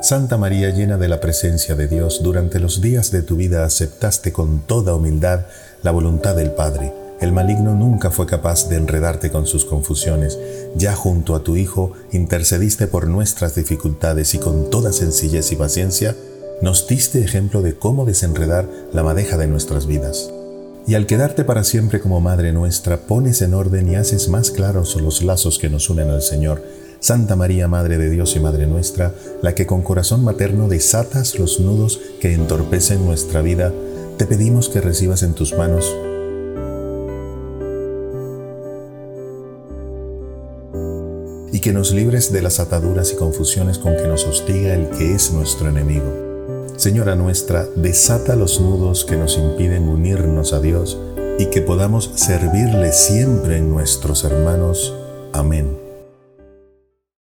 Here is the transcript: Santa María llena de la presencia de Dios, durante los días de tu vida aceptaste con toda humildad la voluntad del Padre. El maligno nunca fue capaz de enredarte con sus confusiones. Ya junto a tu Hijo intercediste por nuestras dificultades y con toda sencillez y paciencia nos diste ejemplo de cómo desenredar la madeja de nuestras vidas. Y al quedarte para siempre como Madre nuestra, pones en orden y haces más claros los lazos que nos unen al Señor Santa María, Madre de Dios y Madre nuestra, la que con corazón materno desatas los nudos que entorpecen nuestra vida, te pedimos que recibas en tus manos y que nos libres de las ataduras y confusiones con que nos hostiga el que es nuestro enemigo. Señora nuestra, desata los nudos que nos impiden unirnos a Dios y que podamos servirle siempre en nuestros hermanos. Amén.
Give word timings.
Santa 0.00 0.36
María 0.36 0.70
llena 0.70 0.96
de 0.96 1.08
la 1.08 1.18
presencia 1.18 1.74
de 1.74 1.88
Dios, 1.88 2.22
durante 2.22 2.60
los 2.60 2.80
días 2.80 3.10
de 3.10 3.22
tu 3.22 3.34
vida 3.34 3.64
aceptaste 3.64 4.32
con 4.32 4.60
toda 4.60 4.94
humildad 4.94 5.46
la 5.82 5.90
voluntad 5.90 6.36
del 6.36 6.52
Padre. 6.52 6.92
El 7.20 7.32
maligno 7.32 7.74
nunca 7.74 8.12
fue 8.12 8.24
capaz 8.24 8.68
de 8.68 8.76
enredarte 8.76 9.32
con 9.32 9.44
sus 9.44 9.64
confusiones. 9.64 10.38
Ya 10.76 10.94
junto 10.94 11.34
a 11.34 11.42
tu 11.42 11.56
Hijo 11.56 11.94
intercediste 12.12 12.86
por 12.86 13.08
nuestras 13.08 13.56
dificultades 13.56 14.34
y 14.34 14.38
con 14.38 14.70
toda 14.70 14.92
sencillez 14.92 15.50
y 15.50 15.56
paciencia 15.56 16.14
nos 16.62 16.86
diste 16.86 17.20
ejemplo 17.20 17.60
de 17.60 17.74
cómo 17.74 18.04
desenredar 18.04 18.68
la 18.92 19.02
madeja 19.02 19.36
de 19.36 19.48
nuestras 19.48 19.86
vidas. 19.86 20.30
Y 20.86 20.94
al 20.94 21.06
quedarte 21.06 21.42
para 21.42 21.64
siempre 21.64 22.00
como 22.00 22.20
Madre 22.20 22.52
nuestra, 22.52 22.98
pones 22.98 23.42
en 23.42 23.52
orden 23.52 23.90
y 23.90 23.96
haces 23.96 24.28
más 24.28 24.52
claros 24.52 24.94
los 24.94 25.22
lazos 25.22 25.58
que 25.58 25.68
nos 25.68 25.90
unen 25.90 26.08
al 26.08 26.22
Señor 26.22 26.62
Santa 27.00 27.36
María, 27.36 27.68
Madre 27.68 27.98
de 27.98 28.10
Dios 28.10 28.34
y 28.36 28.40
Madre 28.40 28.66
nuestra, 28.66 29.14
la 29.42 29.54
que 29.54 29.66
con 29.66 29.82
corazón 29.82 30.24
materno 30.24 30.68
desatas 30.68 31.38
los 31.38 31.60
nudos 31.60 32.00
que 32.20 32.34
entorpecen 32.34 33.04
nuestra 33.04 33.40
vida, 33.42 33.72
te 34.16 34.26
pedimos 34.26 34.68
que 34.68 34.80
recibas 34.80 35.22
en 35.22 35.34
tus 35.34 35.54
manos 35.54 35.84
y 41.52 41.60
que 41.60 41.72
nos 41.72 41.92
libres 41.92 42.32
de 42.32 42.42
las 42.42 42.60
ataduras 42.60 43.12
y 43.12 43.16
confusiones 43.16 43.78
con 43.78 43.96
que 43.96 44.06
nos 44.06 44.24
hostiga 44.26 44.74
el 44.74 44.90
que 44.90 45.14
es 45.14 45.32
nuestro 45.32 45.68
enemigo. 45.68 46.28
Señora 46.76 47.16
nuestra, 47.16 47.66
desata 47.74 48.36
los 48.36 48.60
nudos 48.60 49.04
que 49.04 49.16
nos 49.16 49.36
impiden 49.36 49.88
unirnos 49.88 50.52
a 50.52 50.60
Dios 50.60 50.96
y 51.38 51.46
que 51.46 51.60
podamos 51.60 52.12
servirle 52.14 52.92
siempre 52.92 53.56
en 53.56 53.70
nuestros 53.70 54.22
hermanos. 54.24 54.94
Amén. 55.32 55.87